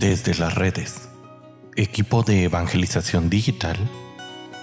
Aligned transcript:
Desde 0.00 0.34
las 0.34 0.54
redes, 0.54 1.10
equipo 1.76 2.22
de 2.22 2.44
evangelización 2.44 3.28
digital 3.28 3.76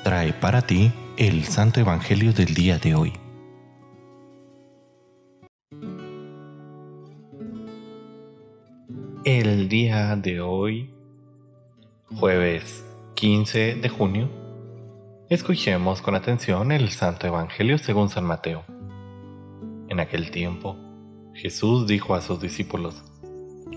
trae 0.03 0.33
para 0.33 0.63
ti 0.63 0.91
el 1.15 1.43
Santo 1.43 1.79
Evangelio 1.79 2.33
del 2.33 2.55
día 2.55 2.79
de 2.79 2.95
hoy. 2.95 3.13
El 9.25 9.69
día 9.69 10.15
de 10.15 10.41
hoy, 10.41 10.89
jueves 12.15 12.83
15 13.13 13.75
de 13.75 13.89
junio, 13.89 14.31
escuchemos 15.29 16.01
con 16.01 16.15
atención 16.15 16.71
el 16.71 16.89
Santo 16.89 17.27
Evangelio 17.27 17.77
según 17.77 18.09
San 18.09 18.23
Mateo. 18.23 18.65
En 19.87 19.99
aquel 19.99 20.31
tiempo, 20.31 20.75
Jesús 21.35 21.85
dijo 21.85 22.15
a 22.15 22.21
sus 22.21 22.41
discípulos, 22.41 23.03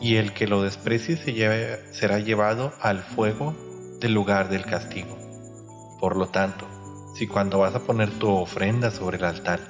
y 0.00 0.16
el 0.16 0.32
que 0.32 0.46
lo 0.46 0.62
desprecie 0.62 1.16
se 1.16 1.78
será 1.92 2.18
llevado 2.18 2.72
al 2.80 3.02
fuego 3.02 3.54
del 4.00 4.12
lugar 4.12 4.48
del 4.48 4.64
castigo. 4.64 5.16
Por 6.00 6.16
lo 6.16 6.28
tanto, 6.28 6.66
si 7.14 7.26
cuando 7.26 7.58
vas 7.58 7.74
a 7.74 7.80
poner 7.80 8.10
tu 8.10 8.28
ofrenda 8.28 8.90
sobre 8.90 9.18
el 9.18 9.24
altar, 9.24 9.60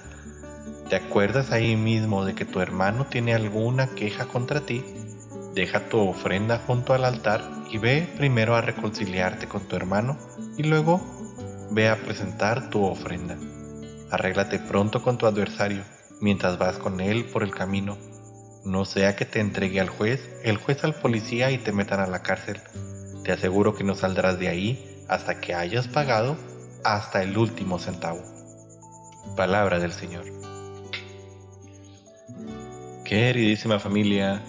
te 0.89 0.97
acuerdas 0.97 1.50
ahí 1.50 1.77
mismo 1.77 2.25
de 2.25 2.34
que 2.34 2.44
tu 2.44 2.61
hermano 2.61 3.06
tiene 3.06 3.34
alguna 3.34 3.89
queja 3.89 4.27
contra 4.27 4.61
ti, 4.61 4.84
deja 5.55 5.89
tu 5.89 5.98
ofrenda 5.98 6.61
junto 6.66 6.94
al 6.94 7.05
altar 7.05 7.42
y 7.70 7.78
ve 7.78 8.09
primero 8.16 8.56
a 8.56 8.61
reconciliarte 8.61 9.47
con 9.47 9.62
tu 9.62 9.77
hermano 9.77 10.19
y 10.56 10.64
luego 10.64 11.00
ve 11.70 11.88
a 11.88 11.97
presentar 11.97 12.70
tu 12.70 12.84
ofrenda. 12.84 13.36
Arréglate 14.11 14.59
pronto 14.59 15.03
con 15.03 15.19
tu 15.19 15.27
adversario 15.27 15.83
mientras 16.20 16.59
vas 16.59 16.78
con 16.78 17.00
él 17.00 17.25
por 17.25 17.42
el 17.42 17.55
camino 17.55 17.98
no 18.64 18.86
sea 18.86 19.14
que 19.14 19.26
te 19.26 19.40
entregue 19.40 19.80
al 19.80 19.88
juez, 19.88 20.30
el 20.42 20.56
juez 20.56 20.84
al 20.84 20.94
policía 20.94 21.50
y 21.50 21.58
te 21.58 21.72
metan 21.72 22.00
a 22.00 22.06
la 22.06 22.22
cárcel. 22.22 22.60
Te 23.22 23.32
aseguro 23.32 23.74
que 23.74 23.84
no 23.84 23.94
saldrás 23.94 24.38
de 24.38 24.48
ahí 24.48 25.04
hasta 25.08 25.40
que 25.40 25.54
hayas 25.54 25.86
pagado 25.86 26.36
hasta 26.82 27.22
el 27.22 27.36
último 27.36 27.78
centavo. 27.78 28.22
Palabra 29.36 29.78
del 29.80 29.92
Señor. 29.92 30.24
Queridísima 33.04 33.78
familia, 33.78 34.42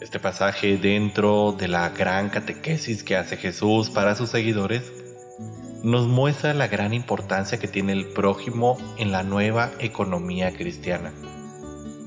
este 0.00 0.18
pasaje 0.18 0.76
dentro 0.76 1.52
de 1.52 1.68
la 1.68 1.90
gran 1.90 2.30
catequesis 2.30 3.04
que 3.04 3.16
hace 3.16 3.36
Jesús 3.36 3.90
para 3.90 4.16
sus 4.16 4.30
seguidores 4.30 4.92
nos 5.84 6.08
muestra 6.08 6.54
la 6.54 6.68
gran 6.68 6.94
importancia 6.94 7.58
que 7.58 7.68
tiene 7.68 7.92
el 7.92 8.08
prójimo 8.08 8.76
en 8.98 9.12
la 9.12 9.22
nueva 9.22 9.70
economía 9.80 10.52
cristiana 10.52 11.12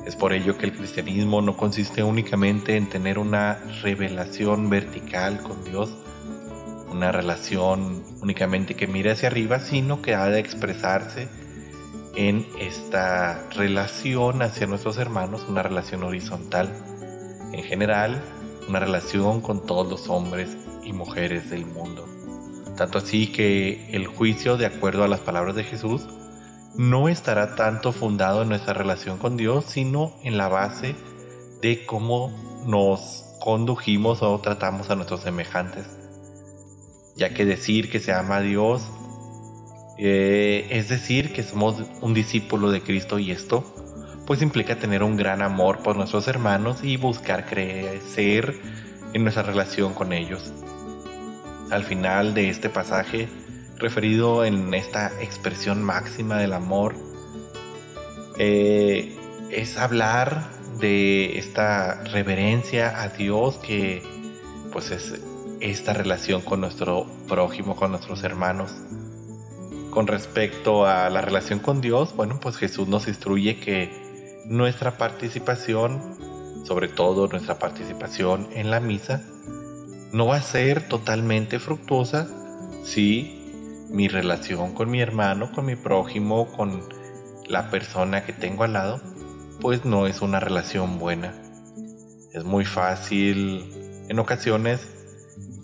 es 0.06 0.16
por 0.16 0.34
ello 0.34 0.58
que 0.58 0.68
el 0.68 0.74
cristianismo 0.74 1.42
no 1.42 1.58
consiste 1.58 2.04
únicamente 2.04 2.78
en 2.78 2.88
tener 2.88 3.18
una 3.18 3.60
revelación 3.82 4.70
vertical 4.70 5.42
con 5.42 5.64
Dios, 5.64 5.96
una 6.92 7.12
relación 7.12 8.04
únicamente 8.22 8.76
que 8.76 8.86
mire 8.86 9.12
hacia 9.12 9.30
arriba, 9.30 9.60
sino 9.60 10.02
que 10.02 10.14
ha 10.14 10.28
de 10.28 10.40
expresarse 10.40 11.28
en 12.16 12.46
esta 12.60 13.50
relación 13.50 14.42
hacia 14.44 14.68
nuestros 14.68 14.98
hermanos, 14.98 15.46
una 15.50 15.64
relación 15.64 16.04
horizontal. 16.04 16.70
En 17.52 17.64
general, 17.64 18.22
una 18.70 18.80
relación 18.80 19.42
con 19.42 19.66
todos 19.66 19.90
los 19.90 20.08
hombres 20.08 20.56
y 20.84 20.94
mujeres 20.94 21.50
del 21.50 21.66
mundo. 21.66 22.08
Tanto 22.78 23.00
así 23.00 23.28
que 23.28 23.90
el 23.92 24.06
juicio, 24.06 24.58
de 24.58 24.66
acuerdo 24.66 25.04
a 25.04 25.08
las 25.08 25.22
palabras 25.22 25.56
de 25.56 25.64
Jesús, 25.64 26.08
no 26.78 27.10
estará 27.10 27.56
tanto 27.56 27.92
fundado 27.92 28.42
en 28.42 28.50
nuestra 28.50 28.74
relación 28.74 29.18
con 29.18 29.38
Dios, 29.38 29.66
sino 29.68 30.14
en 30.24 30.38
la 30.38 30.48
base 30.48 30.96
de 31.62 31.86
cómo 31.86 32.32
nos 32.66 33.24
condujimos 33.40 34.22
o 34.22 34.40
tratamos 34.40 34.90
a 34.90 34.96
nuestros 34.96 35.22
semejantes. 35.22 35.86
Ya 37.16 37.34
que 37.34 37.46
decir 37.46 37.90
que 37.90 38.00
se 38.00 38.12
ama 38.12 38.38
a 38.38 38.42
Dios 38.42 38.82
eh, 39.98 40.68
es 40.72 40.90
decir 40.90 41.32
que 41.32 41.44
somos 41.44 41.82
un 42.02 42.14
discípulo 42.14 42.70
de 42.70 42.82
Cristo 42.82 43.18
y 43.18 43.32
esto 43.32 43.64
pues 44.28 44.42
implica 44.42 44.78
tener 44.78 45.04
un 45.04 45.16
gran 45.16 45.42
amor 45.42 45.84
por 45.84 45.96
nuestros 45.96 46.28
hermanos 46.28 46.84
y 46.84 46.98
buscar 46.98 47.46
crecer 47.46 48.60
en 49.14 49.24
nuestra 49.24 49.44
relación 49.44 49.94
con 49.94 50.12
ellos. 50.12 50.52
Al 51.72 51.84
final 51.84 52.34
de 52.34 52.50
este 52.50 52.70
pasaje, 52.70 53.30
referido 53.78 54.46
en 54.46 54.74
esta 54.74 55.12
expresión 55.22 55.84
máxima 55.84 56.38
del 56.38 56.54
amor, 56.54 56.96
eh, 58.38 59.18
es 59.52 59.78
hablar 59.78 60.50
de 60.80 61.38
esta 61.38 62.04
reverencia 62.04 63.02
a 63.02 63.10
Dios 63.10 63.58
que 63.58 64.04
pues 64.72 64.92
es 64.92 65.22
esta 65.62 65.94
relación 65.94 66.42
con 66.42 66.62
nuestro 66.62 67.06
prójimo, 67.28 67.76
con 67.76 67.92
nuestros 67.92 68.24
hermanos. 68.24 68.72
Con 69.90 70.08
respecto 70.08 70.86
a 70.86 71.10
la 71.10 71.22
relación 71.22 71.60
con 71.60 71.80
Dios, 71.80 72.16
bueno, 72.16 72.40
pues 72.42 72.58
Jesús 72.58 72.88
nos 72.90 73.08
instruye 73.08 73.60
que 73.60 74.44
nuestra 74.46 74.98
participación, 74.98 76.02
sobre 76.66 76.90
todo 76.90 77.28
nuestra 77.28 77.58
participación 77.58 78.50
en 78.54 78.70
la 78.70 78.82
misa, 78.82 79.24
no 80.12 80.28
va 80.28 80.38
a 80.38 80.42
ser 80.42 80.88
totalmente 80.88 81.60
fructuosa 81.60 82.28
si 82.84 83.35
mi 83.90 84.08
relación 84.08 84.74
con 84.74 84.90
mi 84.90 85.02
hermano, 85.02 85.52
con 85.52 85.66
mi 85.66 85.76
prójimo, 85.76 86.52
con 86.52 86.82
la 87.48 87.70
persona 87.70 88.26
que 88.26 88.34
tengo 88.34 88.64
al 88.64 88.74
lado, 88.74 89.02
pues 89.62 89.86
no 89.86 90.08
es 90.08 90.22
una 90.22 90.40
relación 90.40 91.00
buena. 91.00 91.34
Es 92.34 92.44
muy 92.44 92.66
fácil 92.66 93.72
en 94.10 94.20
ocasiones 94.20 94.88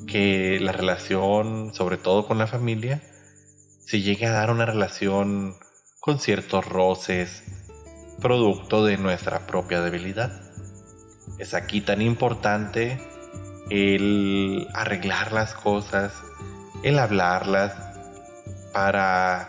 que 0.07 0.59
la 0.59 0.71
relación, 0.71 1.73
sobre 1.73 1.97
todo 1.97 2.27
con 2.27 2.37
la 2.37 2.47
familia, 2.47 3.01
se 3.79 4.01
llegue 4.01 4.25
a 4.27 4.31
dar 4.31 4.51
una 4.51 4.65
relación 4.65 5.55
con 5.99 6.19
ciertos 6.19 6.65
roces, 6.65 7.43
producto 8.21 8.85
de 8.85 8.97
nuestra 8.97 9.47
propia 9.47 9.81
debilidad. 9.81 10.31
Es 11.39 11.53
aquí 11.53 11.81
tan 11.81 12.01
importante 12.01 12.99
el 13.69 14.67
arreglar 14.73 15.31
las 15.31 15.53
cosas, 15.53 16.13
el 16.83 16.99
hablarlas, 16.99 17.90
para 18.73 19.47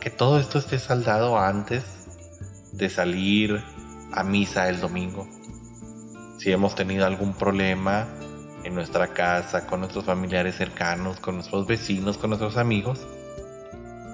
que 0.00 0.10
todo 0.10 0.38
esto 0.38 0.58
esté 0.58 0.78
saldado 0.78 1.38
antes 1.38 1.84
de 2.72 2.88
salir 2.88 3.62
a 4.12 4.24
misa 4.24 4.68
el 4.68 4.80
domingo. 4.80 5.28
Si 6.38 6.50
hemos 6.50 6.74
tenido 6.74 7.06
algún 7.06 7.34
problema 7.34 8.08
en 8.64 8.74
nuestra 8.74 9.08
casa, 9.08 9.66
con 9.66 9.80
nuestros 9.80 10.04
familiares 10.04 10.56
cercanos, 10.56 11.20
con 11.20 11.36
nuestros 11.36 11.66
vecinos, 11.66 12.18
con 12.18 12.30
nuestros 12.30 12.56
amigos, 12.56 13.06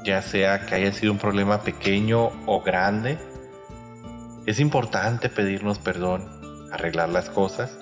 ya 0.04 0.22
sea 0.22 0.66
que 0.66 0.74
haya 0.74 0.92
sido 0.92 1.12
un 1.12 1.18
problema 1.18 1.62
pequeño 1.62 2.30
o 2.46 2.62
grande, 2.62 3.18
es 4.46 4.60
importante 4.60 5.28
pedirnos 5.28 5.78
perdón, 5.78 6.68
arreglar 6.72 7.08
las 7.08 7.30
cosas, 7.30 7.78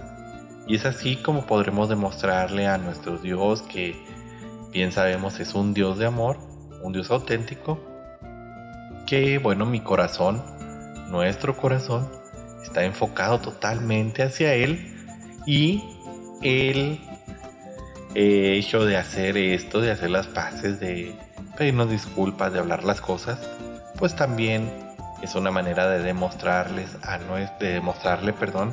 y 0.67 0.77
es 0.77 0.85
así 0.85 1.17
como 1.17 1.47
podremos 1.47 1.89
demostrarle 1.89 2.67
a 2.67 2.79
nuestro 2.79 3.19
Dios 3.19 3.63
que 3.63 3.97
bien 4.73 4.93
sabemos 4.93 5.39
es 5.39 5.55
un 5.55 5.75
Dios 5.75 5.99
de 5.99 6.07
amor 6.07 6.39
un 6.87 6.93
Dios 6.93 7.11
auténtico, 7.11 7.81
que 9.07 9.39
bueno, 9.39 9.67
mi 9.67 9.81
corazón, 9.81 10.41
nuestro 11.11 11.57
corazón, 11.57 12.09
está 12.63 12.85
enfocado 12.85 13.41
totalmente 13.41 14.23
hacia 14.23 14.55
Él 14.55 14.95
y 15.47 15.83
el 16.43 17.01
hecho 18.15 18.85
de 18.85 18.97
hacer 18.97 19.37
esto, 19.37 19.81
de 19.81 19.91
hacer 19.91 20.11
las 20.11 20.29
paces, 20.29 20.79
de 20.79 21.19
pedirnos 21.59 21.91
disculpas, 21.91 22.53
de 22.53 22.61
hablar 22.61 22.85
las 22.85 23.01
cosas, 23.01 23.41
pues 23.99 24.15
también 24.15 24.71
es 25.23 25.35
una 25.35 25.51
manera 25.51 25.89
de 25.89 26.05
demostrarles 26.05 26.97
a 27.03 27.19
de 27.19 27.73
demostrarle, 27.73 28.33
perdón, 28.33 28.73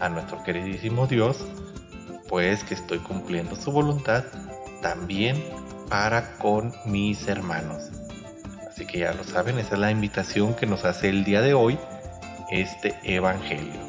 a 0.00 0.08
nuestro 0.08 0.42
queridísimo 0.42 1.06
Dios, 1.06 1.46
pues 2.28 2.64
que 2.64 2.74
estoy 2.74 2.98
cumpliendo 2.98 3.54
su 3.54 3.70
voluntad 3.70 4.24
también 4.82 5.44
para 5.88 6.36
con 6.38 6.74
mis 6.84 7.28
hermanos. 7.28 7.90
Así 8.68 8.86
que 8.86 9.00
ya 9.00 9.14
lo 9.14 9.24
saben, 9.24 9.58
esa 9.58 9.74
es 9.74 9.80
la 9.80 9.90
invitación 9.90 10.54
que 10.54 10.66
nos 10.66 10.84
hace 10.84 11.08
el 11.08 11.24
día 11.24 11.40
de 11.40 11.54
hoy 11.54 11.78
este 12.50 12.94
Evangelio. 13.02 13.80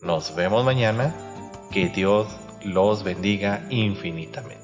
Nos 0.00 0.34
vemos 0.34 0.64
mañana. 0.64 1.14
Que 1.70 1.88
Dios 1.88 2.28
los 2.62 3.02
bendiga 3.02 3.64
infinitamente. 3.68 4.63